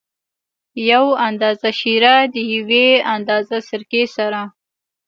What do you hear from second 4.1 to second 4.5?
سره.